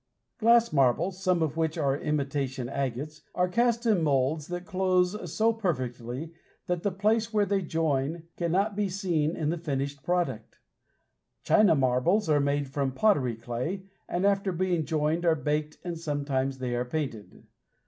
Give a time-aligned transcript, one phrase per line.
[0.39, 5.53] Glass marbles, some of which are imitation agates, are cast in moulds that close so
[5.53, 6.33] perfectly
[6.65, 10.57] that the place where they join cannot be seen in the finished product.
[11.43, 16.57] China marbles are made from pottery clay, and after being joined are baked, and sometimes
[16.57, 17.45] they are painted.